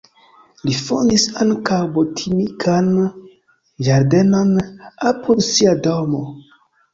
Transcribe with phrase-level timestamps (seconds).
[0.67, 2.87] Li fondis ankaŭ botanikan
[3.89, 4.51] ĝardenon
[5.11, 6.25] apud sia domo.